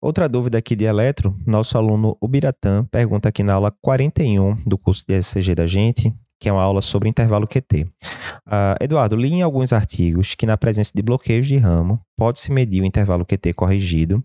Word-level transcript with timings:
Outra 0.00 0.28
dúvida 0.28 0.58
aqui 0.58 0.76
de 0.76 0.84
eletro, 0.84 1.34
nosso 1.44 1.76
aluno 1.76 2.16
Ubiratã 2.20 2.84
pergunta 2.84 3.28
aqui 3.28 3.42
na 3.42 3.54
aula 3.54 3.74
41 3.82 4.54
do 4.64 4.78
curso 4.78 5.04
de 5.04 5.20
SCG 5.20 5.56
da 5.56 5.66
gente, 5.66 6.14
que 6.38 6.48
é 6.48 6.52
uma 6.52 6.62
aula 6.62 6.80
sobre 6.80 7.08
intervalo 7.08 7.48
QT. 7.48 7.82
Uh, 7.82 7.88
ah, 8.46 8.76
Eduardo, 8.80 9.16
li 9.16 9.32
em 9.32 9.42
alguns 9.42 9.72
artigos 9.72 10.36
que 10.36 10.46
na 10.46 10.56
presença 10.56 10.92
de 10.94 11.02
bloqueios 11.02 11.48
de 11.48 11.56
ramo, 11.56 12.00
pode-se 12.18 12.50
medir 12.50 12.82
o 12.82 12.84
intervalo 12.84 13.24
QT 13.24 13.54
corrigido 13.54 14.22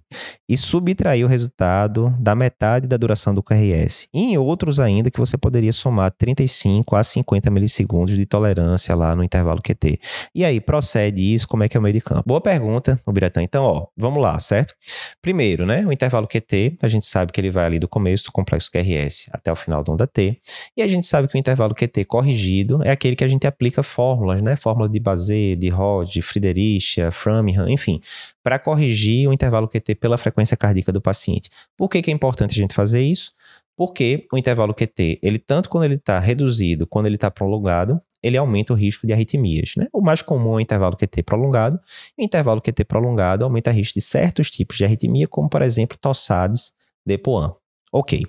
e 0.50 0.58
subtrair 0.58 1.24
o 1.24 1.30
resultado 1.30 2.12
da 2.20 2.34
metade 2.34 2.88
da 2.88 2.98
duração 2.98 3.36
do 3.36 3.44
QRS. 3.44 4.08
E 4.12 4.34
em 4.34 4.38
outros 4.38 4.80
ainda 4.80 5.12
que 5.12 5.20
você 5.20 5.38
poderia 5.38 5.72
somar 5.72 6.12
35 6.12 6.96
a 6.96 7.04
50 7.04 7.52
milissegundos 7.52 8.16
de 8.16 8.26
tolerância 8.26 8.96
lá 8.96 9.16
no 9.16 9.24
intervalo 9.24 9.62
QT. 9.62 10.00
E 10.34 10.44
aí, 10.44 10.60
procede 10.60 11.22
isso? 11.22 11.48
Como 11.48 11.64
é 11.64 11.70
que 11.70 11.78
é 11.78 11.80
o 11.80 11.84
meio 11.84 11.94
de 11.94 12.02
campo? 12.02 12.24
Boa 12.26 12.42
pergunta, 12.42 13.00
Biratã. 13.08 13.44
Então, 13.44 13.64
ó, 13.64 13.86
vamos 13.96 14.20
lá, 14.20 14.40
certo? 14.40 14.74
Primeiro, 15.22 15.64
né, 15.64 15.86
o 15.86 15.92
intervalo 15.92 16.28
QT, 16.28 16.78
a 16.82 16.88
gente 16.88 17.06
sabe 17.06 17.32
que 17.32 17.40
ele 17.40 17.52
vai 17.52 17.66
ali 17.66 17.78
do 17.78 17.88
começo 17.88 18.26
do 18.26 18.32
complexo 18.32 18.72
QRS 18.72 19.30
até 19.32 19.52
o 19.52 19.56
final 19.56 19.84
da 19.84 19.94
onda 19.94 20.08
T. 20.08 20.40
E 20.76 20.82
a 20.82 20.88
gente 20.88 21.06
sabe 21.06 21.28
que 21.28 21.36
o 21.36 21.38
intervalo 21.38 21.76
QT 21.76 22.06
corrigido 22.06 22.82
é 22.84 22.90
aquele 22.90 23.16
que 23.16 23.24
a 23.24 23.28
gente 23.28 23.46
aplica 23.46 23.84
fórmulas, 23.84 24.42
né? 24.42 24.56
Fórmula 24.56 24.90
de 24.90 25.00
Bazet, 25.00 25.56
de 25.58 25.70
Rod, 25.70 26.20
Friederichia, 26.24 27.12
Framingham, 27.12 27.70
enfim 27.70 27.83
enfim, 27.84 28.00
para 28.42 28.58
corrigir 28.58 29.28
o 29.28 29.34
intervalo 29.34 29.68
QT 29.68 29.96
pela 29.96 30.18
frequência 30.18 30.56
cardíaca 30.56 30.92
do 30.92 31.02
paciente. 31.02 31.50
Por 31.78 31.90
que, 31.90 32.02
que 32.02 32.10
é 32.10 32.14
importante 32.14 32.52
a 32.52 32.58
gente 32.58 32.74
fazer 32.74 33.02
isso? 33.02 33.32
Porque 33.76 34.26
o 34.32 34.38
intervalo 34.38 34.74
QT, 34.74 35.20
ele 35.22 35.40
tanto 35.40 35.70
quando 35.70 35.86
ele 35.86 35.96
está 35.96 36.20
reduzido, 36.20 36.86
quando 36.86 37.08
ele 37.08 37.16
está 37.16 37.32
prolongado, 37.32 38.00
ele 38.22 38.38
aumenta 38.38 38.72
o 38.72 38.76
risco 38.76 39.06
de 39.06 39.14
arritmias. 39.14 39.74
Né? 39.76 39.88
O 39.92 40.02
mais 40.02 40.22
comum 40.22 40.54
é 40.54 40.56
o 40.58 40.60
intervalo 40.60 40.96
QT 40.96 41.24
prolongado. 41.24 41.80
O 42.18 42.24
intervalo 42.24 42.62
QT 42.62 42.86
prolongado 42.86 43.44
aumenta 43.44 43.72
o 43.72 43.74
risco 43.74 43.96
de 43.96 44.06
certos 44.06 44.50
tipos 44.50 44.78
de 44.78 44.86
arritmia, 44.86 45.28
como, 45.28 45.50
por 45.50 45.62
exemplo, 45.62 45.98
tossades 46.00 46.74
de 47.06 47.18
Poan. 47.18 47.54
Ok. 47.92 48.24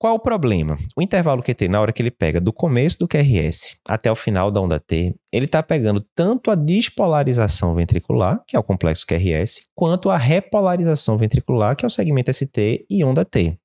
Qual 0.00 0.14
o 0.14 0.20
problema? 0.20 0.78
O 0.96 1.02
intervalo 1.02 1.42
QT, 1.42 1.66
na 1.66 1.80
hora 1.80 1.92
que 1.92 2.00
ele 2.00 2.12
pega 2.12 2.40
do 2.40 2.52
começo 2.52 3.00
do 3.00 3.08
QRS 3.08 3.80
até 3.84 4.12
o 4.12 4.14
final 4.14 4.48
da 4.48 4.60
onda 4.60 4.78
T, 4.78 5.12
ele 5.32 5.46
está 5.46 5.60
pegando 5.60 6.00
tanto 6.14 6.52
a 6.52 6.54
despolarização 6.54 7.74
ventricular, 7.74 8.40
que 8.46 8.54
é 8.54 8.58
o 8.60 8.62
complexo 8.62 9.04
QRS, 9.04 9.64
quanto 9.74 10.08
a 10.08 10.16
repolarização 10.16 11.18
ventricular, 11.18 11.74
que 11.74 11.84
é 11.84 11.88
o 11.88 11.90
segmento 11.90 12.32
ST 12.32 12.86
e 12.88 13.02
onda 13.02 13.24
T. 13.24 13.58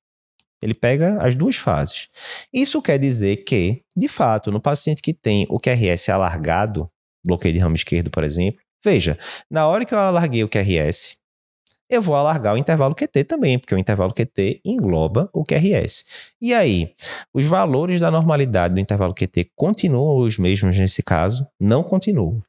Ele 0.60 0.74
pega 0.74 1.22
as 1.22 1.36
duas 1.36 1.54
fases. 1.54 2.08
Isso 2.52 2.82
quer 2.82 2.98
dizer 2.98 3.44
que, 3.44 3.82
de 3.96 4.08
fato, 4.08 4.50
no 4.50 4.60
paciente 4.60 5.02
que 5.02 5.14
tem 5.14 5.46
o 5.48 5.60
QRS 5.60 6.08
alargado, 6.08 6.90
bloqueio 7.24 7.54
de 7.54 7.60
ramo 7.60 7.76
esquerdo, 7.76 8.10
por 8.10 8.24
exemplo, 8.24 8.60
veja, 8.84 9.16
na 9.48 9.68
hora 9.68 9.84
que 9.84 9.94
eu 9.94 9.98
alarguei 10.00 10.42
o 10.42 10.48
QRS, 10.48 11.16
eu 11.88 12.00
vou 12.00 12.14
alargar 12.14 12.54
o 12.54 12.58
intervalo 12.58 12.94
QT 12.94 13.24
também, 13.24 13.58
porque 13.58 13.74
o 13.74 13.78
intervalo 13.78 14.12
QT 14.12 14.60
engloba 14.64 15.28
o 15.32 15.44
QRS. 15.44 16.04
E 16.40 16.54
aí, 16.54 16.92
os 17.32 17.46
valores 17.46 18.00
da 18.00 18.10
normalidade 18.10 18.74
do 18.74 18.80
intervalo 18.80 19.14
QT 19.14 19.50
continuam 19.54 20.18
os 20.18 20.38
mesmos 20.38 20.78
nesse 20.78 21.02
caso? 21.02 21.46
Não 21.60 21.82
continuam. 21.82 22.42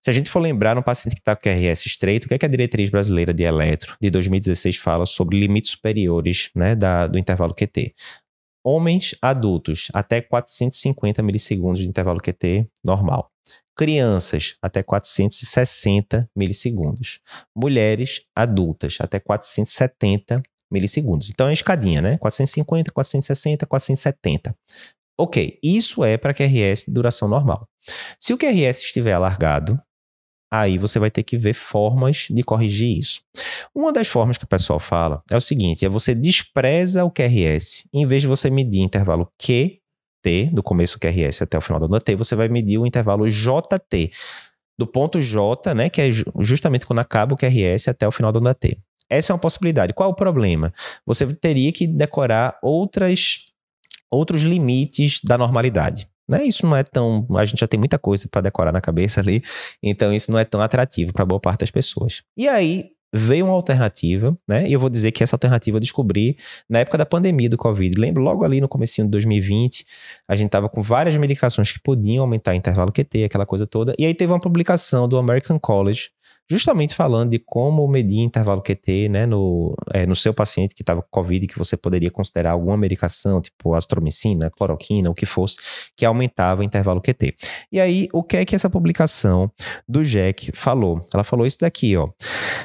Se 0.00 0.10
a 0.10 0.12
gente 0.12 0.28
for 0.28 0.40
lembrar 0.40 0.74
no 0.74 0.82
paciente 0.82 1.14
que 1.14 1.20
está 1.20 1.36
com 1.36 1.42
QRS 1.42 1.86
estreito, 1.86 2.24
o 2.24 2.28
que, 2.28 2.34
é 2.34 2.38
que 2.38 2.46
a 2.46 2.48
diretriz 2.48 2.90
brasileira 2.90 3.32
de 3.32 3.44
eletro 3.44 3.96
de 4.00 4.10
2016 4.10 4.76
fala 4.78 5.06
sobre 5.06 5.38
limites 5.38 5.70
superiores 5.70 6.50
né, 6.56 6.74
da, 6.74 7.06
do 7.06 7.18
intervalo 7.18 7.54
QT? 7.54 7.94
Homens 8.64 9.14
adultos, 9.22 9.88
até 9.92 10.20
450 10.20 11.22
milissegundos 11.22 11.80
de 11.80 11.88
intervalo 11.88 12.20
QT 12.20 12.66
normal. 12.84 13.30
Crianças, 13.76 14.56
até 14.62 14.82
460 14.82 16.28
milissegundos. 16.36 17.20
Mulheres 17.56 18.22
adultas, 18.36 18.98
até 19.00 19.18
470 19.18 20.42
milissegundos. 20.70 21.30
Então 21.30 21.48
é 21.48 21.52
escadinha, 21.52 22.00
né? 22.00 22.18
450, 22.18 22.92
460, 22.92 23.66
470. 23.66 24.56
Ok, 25.18 25.58
isso 25.62 26.02
é 26.02 26.16
para 26.16 26.34
QRS 26.34 26.86
de 26.86 26.92
duração 26.92 27.28
normal. 27.28 27.68
Se 28.18 28.32
o 28.32 28.38
QRS 28.38 28.82
estiver 28.82 29.12
alargado, 29.12 29.80
aí 30.50 30.78
você 30.78 30.98
vai 30.98 31.10
ter 31.10 31.22
que 31.22 31.38
ver 31.38 31.54
formas 31.54 32.26
de 32.30 32.42
corrigir 32.42 32.98
isso. 32.98 33.20
Uma 33.74 33.92
das 33.92 34.08
formas 34.08 34.38
que 34.38 34.44
o 34.44 34.48
pessoal 34.48 34.80
fala 34.80 35.22
é 35.30 35.36
o 35.36 35.40
seguinte: 35.40 35.84
é 35.84 35.88
você 35.88 36.14
despreza 36.14 37.04
o 37.04 37.10
QRS, 37.10 37.88
em 37.92 38.06
vez 38.06 38.22
de 38.22 38.28
você 38.28 38.50
medir 38.50 38.80
intervalo 38.80 39.28
Q 39.38 39.81
T, 40.22 40.50
do 40.52 40.62
começo 40.62 40.96
do 40.96 41.00
QRS 41.00 41.42
até 41.42 41.58
o 41.58 41.60
final 41.60 41.80
da 41.80 41.86
onda 41.86 42.00
T, 42.00 42.14
você 42.14 42.34
vai 42.34 42.48
medir 42.48 42.78
o 42.78 42.86
intervalo 42.86 43.28
JT, 43.28 44.10
do 44.78 44.86
ponto 44.86 45.20
J, 45.20 45.74
né, 45.74 45.90
que 45.90 46.00
é 46.00 46.08
justamente 46.40 46.86
quando 46.86 47.00
acaba 47.00 47.34
o 47.34 47.36
QRS 47.36 47.88
até 47.88 48.06
o 48.06 48.12
final 48.12 48.32
da 48.32 48.38
onda 48.38 48.54
T. 48.54 48.78
Essa 49.10 49.32
é 49.32 49.34
uma 49.34 49.40
possibilidade. 49.40 49.92
Qual 49.92 50.08
o 50.08 50.14
problema? 50.14 50.72
Você 51.04 51.26
teria 51.34 51.70
que 51.70 51.86
decorar 51.86 52.58
outras, 52.62 53.46
outros 54.10 54.42
limites 54.42 55.20
da 55.22 55.36
normalidade. 55.36 56.08
Né? 56.26 56.44
Isso 56.44 56.66
não 56.66 56.74
é 56.74 56.82
tão. 56.82 57.26
A 57.36 57.44
gente 57.44 57.60
já 57.60 57.66
tem 57.66 57.78
muita 57.78 57.98
coisa 57.98 58.26
para 58.26 58.40
decorar 58.40 58.72
na 58.72 58.80
cabeça 58.80 59.20
ali, 59.20 59.42
então 59.82 60.14
isso 60.14 60.32
não 60.32 60.38
é 60.38 60.44
tão 60.44 60.62
atrativo 60.62 61.12
para 61.12 61.26
boa 61.26 61.40
parte 61.40 61.60
das 61.60 61.70
pessoas. 61.70 62.22
E 62.36 62.48
aí, 62.48 62.90
veio 63.12 63.46
uma 63.46 63.54
alternativa, 63.54 64.36
né? 64.48 64.66
E 64.66 64.72
eu 64.72 64.80
vou 64.80 64.88
dizer 64.88 65.12
que 65.12 65.22
essa 65.22 65.36
alternativa 65.36 65.76
eu 65.76 65.80
descobri 65.80 66.36
na 66.68 66.78
época 66.78 66.96
da 66.96 67.04
pandemia 67.04 67.48
do 67.48 67.58
Covid. 67.58 68.00
Lembro 68.00 68.22
logo 68.22 68.44
ali 68.44 68.60
no 68.60 68.68
comecinho 68.68 69.06
de 69.06 69.10
2020, 69.10 69.84
a 70.26 70.34
gente 70.34 70.50
tava 70.50 70.68
com 70.68 70.82
várias 70.82 71.16
medicações 71.16 71.70
que 71.70 71.80
podiam 71.80 72.22
aumentar 72.22 72.52
o 72.52 72.54
intervalo 72.54 72.90
QT, 72.90 73.24
aquela 73.24 73.44
coisa 73.44 73.66
toda. 73.66 73.94
E 73.98 74.06
aí 74.06 74.14
teve 74.14 74.32
uma 74.32 74.40
publicação 74.40 75.06
do 75.06 75.18
American 75.18 75.58
College 75.58 76.10
justamente 76.52 76.94
falando 76.94 77.30
de 77.30 77.38
como 77.38 77.86
medir 77.88 78.20
intervalo 78.20 78.62
QT 78.62 79.08
né, 79.08 79.26
no, 79.26 79.74
é, 79.92 80.06
no 80.06 80.14
seu 80.14 80.34
paciente 80.34 80.74
que 80.74 80.82
estava 80.82 81.02
com 81.02 81.08
Covid, 81.10 81.46
que 81.46 81.58
você 81.58 81.76
poderia 81.76 82.10
considerar 82.10 82.52
alguma 82.52 82.76
medicação, 82.76 83.40
tipo 83.40 83.74
astromicina, 83.74 84.50
cloroquina, 84.50 85.10
o 85.10 85.14
que 85.14 85.24
fosse, 85.24 85.58
que 85.96 86.04
aumentava 86.04 86.60
o 86.60 86.64
intervalo 86.64 87.00
QT. 87.00 87.34
E 87.70 87.80
aí, 87.80 88.08
o 88.12 88.22
que 88.22 88.36
é 88.36 88.44
que 88.44 88.54
essa 88.54 88.68
publicação 88.68 89.50
do 89.88 90.04
Jack 90.04 90.52
falou? 90.54 91.04
Ela 91.12 91.24
falou 91.24 91.46
isso 91.46 91.58
daqui, 91.60 91.96
ó. 91.96 92.06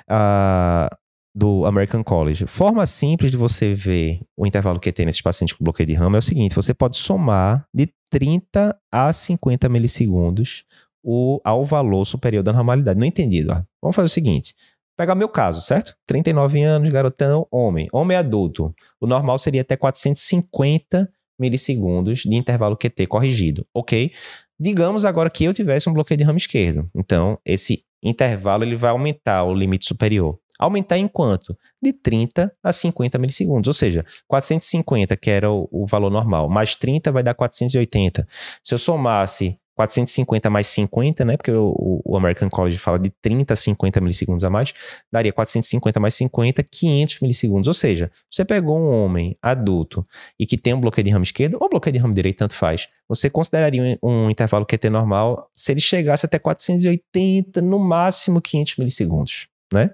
Uh, 0.09 0.96
do 1.34 1.66
American 1.66 2.04
College. 2.04 2.48
Forma 2.48 2.86
simples 2.88 3.30
de 3.30 3.38
você 3.38 3.75
ver 3.75 4.22
o 4.36 4.48
intervalo 4.48 4.80
QT 4.80 5.06
nesses 5.06 5.22
pacientes 5.22 5.56
com 5.56 5.64
bloqueio 5.64 5.86
de 5.86 5.94
ramo 5.94 6.16
é 6.16 6.19
o 6.19 6.22
seguinte: 6.22 6.56
você 6.56 6.74
pode 6.74 6.98
somar 6.98 7.66
de 7.72 7.88
30 8.09 8.75
a 8.92 9.14
50 9.14 9.69
milissegundos 9.69 10.66
o, 11.09 11.40
ao 11.41 11.63
valor 11.63 12.03
superior 12.03 12.44
da 12.44 12.51
normalidade. 12.51 13.00
Não 13.00 13.07
entendi, 13.07 13.38
Eduardo. 13.40 13.66
Vamos 13.81 13.95
fazer 13.95 14.07
o 14.07 14.09
seguinte. 14.09 14.53
Pegar 14.97 15.16
meu 15.16 15.29
caso, 15.29 15.62
certo? 15.62 15.95
39 16.06 16.62
anos, 16.62 16.90
garotão, 16.90 17.47
homem. 17.50 17.88
Homem 17.94 18.18
adulto. 18.18 18.75
O 19.00 19.07
normal 19.07 19.38
seria 19.38 19.62
até 19.62 19.78
450 19.78 21.09
milissegundos 21.40 22.23
de 22.23 22.35
intervalo 22.35 22.75
QT 22.75 23.07
corrigido, 23.07 23.66
ok? 23.73 24.12
Digamos 24.59 25.06
agora 25.06 25.29
que 25.29 25.45
eu 25.45 25.53
tivesse 25.53 25.88
um 25.88 25.94
bloqueio 25.94 26.18
de 26.18 26.25
ramo 26.25 26.38
esquerdo. 26.40 26.90
Então, 26.94 27.39
esse 27.45 27.85
intervalo 28.03 28.66
ele 28.66 28.75
vai 28.75 28.89
aumentar 28.89 29.45
o 29.45 29.53
limite 29.53 29.85
superior. 29.85 30.38
Aumentar 30.59 30.97
em 30.97 31.07
quanto? 31.07 31.56
De 31.81 31.94
30 31.94 32.51
a 32.62 32.74
50 32.74 33.18
milissegundos. 33.18 33.68
Ou 33.69 33.74
seja, 33.74 34.03
450, 34.28 35.16
que 35.16 35.29
era 35.29 35.50
o, 35.50 35.69
o 35.72 35.85
valor 35.85 36.09
normal, 36.09 36.50
mais 36.50 36.75
30 36.75 37.13
vai 37.13 37.24
dar 37.24 37.34
480. 37.34 38.28
Se 38.62 38.74
eu 38.74 38.78
somasse 38.78 39.57
450 39.78 40.50
mais 40.50 40.66
50, 40.68 41.24
né? 41.24 41.38
Porque 41.38 41.52
o, 41.52 42.02
o, 42.04 42.18
American 42.18 42.50
College 42.50 42.80
fala 42.80 42.98
de 42.98 43.12
30 43.22 43.54
a 43.54 43.56
50 43.56 44.02
milissegundos 44.02 44.44
a 44.44 44.50
mais, 44.50 44.74
daria 45.12 45.32
450 45.32 46.00
mais 46.00 46.16
50, 46.16 46.64
500 46.64 47.20
milissegundos. 47.22 47.68
Ou 47.68 47.74
seja, 47.76 48.12
você 48.30 48.44
pegou 48.44 48.76
um 48.76 48.90
homem 48.90 49.38
adulto 49.40 50.06
e 50.40 50.48
que 50.48 50.58
tem 50.58 50.74
um 50.74 50.82
bloqueio 50.82 51.06
de 51.06 51.12
ramo 51.12 51.24
esquerdo 51.24 51.58
ou 51.62 51.70
bloqueio 51.70 51.94
de 51.94 52.00
ramo 52.00 52.14
direito, 52.14 52.38
tanto 52.38 52.56
faz. 52.56 52.90
Você 53.08 53.30
consideraria 53.30 54.00
um, 54.02 54.10
um 54.10 54.30
intervalo 54.32 54.66
QT 54.66 54.90
normal 54.90 55.48
se 55.54 55.72
ele 55.72 55.80
chegasse 55.80 56.26
até 56.26 56.40
480, 56.40 57.62
no 57.62 57.78
máximo 57.78 58.42
500 58.42 58.78
milissegundos, 58.78 59.48
né? 59.72 59.92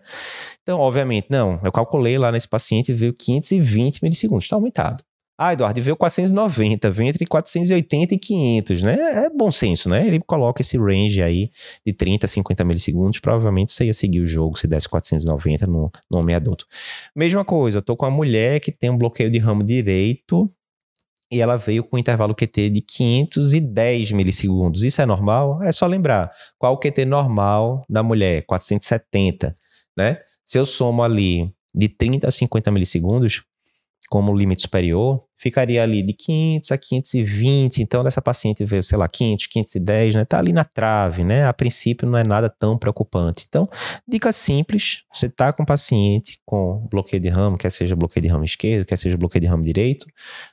Então, 0.61 0.79
obviamente, 0.79 1.27
não. 1.29 1.59
Eu 1.61 1.73
calculei 1.73 2.17
lá 2.17 2.31
nesse 2.31 2.47
paciente 2.47 2.93
e 2.93 2.95
veio 2.95 3.13
520 3.13 4.01
milissegundos, 4.01 4.45
está 4.45 4.55
aumentado. 4.55 5.03
Ah, 5.35 5.53
Eduardo, 5.53 5.81
veio 5.81 5.95
490, 5.97 6.91
vem 6.91 7.09
entre 7.09 7.25
480 7.25 8.13
e 8.13 8.17
500, 8.19 8.83
né? 8.83 9.25
É 9.25 9.29
bom 9.31 9.51
senso, 9.51 9.89
né? 9.89 10.05
Ele 10.05 10.19
coloca 10.19 10.61
esse 10.61 10.77
range 10.77 11.23
aí 11.23 11.49
de 11.85 11.91
30 11.91 12.27
a 12.27 12.29
50 12.29 12.63
milissegundos, 12.63 13.19
provavelmente 13.19 13.71
você 13.71 13.85
ia 13.85 13.93
seguir 13.93 14.19
o 14.19 14.27
jogo 14.27 14.57
se 14.57 14.67
desse 14.67 14.87
490 14.87 15.65
no, 15.65 15.91
no 16.09 16.19
homem 16.19 16.35
adulto. 16.35 16.67
Mesma 17.15 17.43
coisa, 17.43 17.79
eu 17.79 17.81
tô 17.81 17.95
com 17.95 18.05
uma 18.05 18.11
mulher 18.11 18.59
que 18.59 18.71
tem 18.71 18.91
um 18.91 18.97
bloqueio 18.97 19.31
de 19.31 19.39
ramo 19.39 19.63
direito 19.63 20.51
e 21.31 21.41
ela 21.41 21.57
veio 21.57 21.83
com 21.83 21.97
um 21.97 21.99
intervalo 21.99 22.35
QT 22.35 22.69
de 22.69 22.81
510 22.81 24.11
milissegundos. 24.11 24.83
Isso 24.83 25.01
é 25.01 25.05
normal? 25.05 25.63
É 25.63 25.71
só 25.71 25.87
lembrar. 25.87 26.31
Qual 26.59 26.75
o 26.75 26.77
QT 26.77 27.05
normal 27.05 27.83
da 27.89 28.03
mulher? 28.03 28.43
470, 28.45 29.57
né? 29.97 30.19
Se 30.45 30.59
eu 30.59 30.65
somo 30.65 31.01
ali 31.01 31.51
de 31.73 31.89
30 31.89 32.27
a 32.27 32.31
50 32.31 32.69
milissegundos, 32.69 33.41
como 34.09 34.35
limite 34.35 34.63
superior, 34.63 35.23
ficaria 35.37 35.83
ali 35.83 36.01
de 36.01 36.13
500 36.13 36.71
a 36.71 36.77
520. 36.77 37.81
Então, 37.81 38.03
dessa 38.03 38.21
paciente 38.21 38.63
veio, 38.63 38.83
sei 38.83 38.97
lá, 38.97 39.07
500, 39.07 39.47
510, 39.47 40.15
né? 40.15 40.25
Tá 40.25 40.39
ali 40.39 40.53
na 40.53 40.63
trave, 40.63 41.23
né? 41.23 41.45
A 41.45 41.53
princípio 41.53 42.07
não 42.07 42.17
é 42.17 42.23
nada 42.23 42.49
tão 42.49 42.77
preocupante. 42.77 43.45
Então, 43.47 43.67
dica 44.07 44.31
simples: 44.31 45.03
você 45.13 45.29
tá 45.29 45.51
com 45.51 45.65
paciente 45.65 46.39
com 46.45 46.87
bloqueio 46.89 47.21
de 47.21 47.29
ramo, 47.29 47.57
quer 47.57 47.71
seja 47.71 47.95
bloqueio 47.95 48.23
de 48.23 48.29
ramo 48.29 48.45
esquerdo, 48.45 48.85
quer 48.85 48.97
seja 48.97 49.17
bloqueio 49.17 49.41
de 49.41 49.47
ramo 49.47 49.63
direito, 49.63 50.05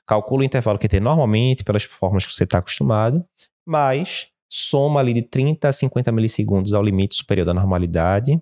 calcula 0.07 0.43
o 0.43 0.45
intervalo 0.45 0.79
que 0.79 0.89
tem 0.89 1.01
normalmente, 1.01 1.63
pelas 1.65 1.85
formas 1.85 2.27
que 2.27 2.33
você 2.33 2.45
está 2.45 2.59
acostumado, 2.59 3.25
mas 3.67 4.29
soma 4.51 5.01
ali 5.01 5.15
de 5.15 5.23
30 5.23 5.69
a 5.69 5.73
50 5.73 6.11
milissegundos 6.11 6.75
ao 6.75 6.83
limite 6.83 7.15
superior 7.15 7.47
da 7.47 7.55
normalidade 7.55 8.41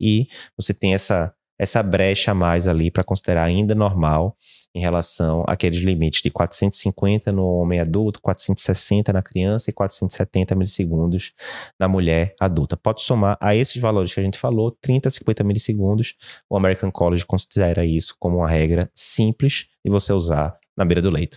e 0.00 0.28
você 0.56 0.74
tem 0.74 0.94
essa 0.94 1.34
essa 1.58 1.82
brecha 1.82 2.32
a 2.32 2.34
mais 2.34 2.68
ali 2.68 2.90
para 2.90 3.04
considerar 3.04 3.44
ainda 3.44 3.74
normal 3.74 4.36
em 4.76 4.80
relação 4.80 5.42
àqueles 5.48 5.78
limites 5.80 6.20
de 6.20 6.30
450 6.30 7.32
no 7.32 7.46
homem 7.46 7.80
adulto, 7.80 8.20
460 8.20 9.10
na 9.10 9.22
criança 9.22 9.70
e 9.70 9.72
470 9.72 10.54
milissegundos 10.54 11.32
na 11.80 11.88
mulher 11.88 12.34
adulta. 12.38 12.76
Pode 12.76 13.00
somar 13.00 13.38
a 13.40 13.56
esses 13.56 13.80
valores 13.80 14.12
que 14.12 14.20
a 14.20 14.22
gente 14.22 14.36
falou, 14.36 14.70
30 14.82 15.08
a 15.08 15.10
50 15.10 15.44
milissegundos. 15.44 16.14
O 16.50 16.58
American 16.58 16.90
College 16.90 17.24
considera 17.24 17.86
isso 17.86 18.14
como 18.20 18.36
uma 18.36 18.48
regra 18.48 18.90
simples 18.94 19.66
de 19.82 19.90
você 19.90 20.12
usar 20.12 20.54
na 20.76 20.84
beira 20.84 21.00
do 21.00 21.10
leito. 21.10 21.34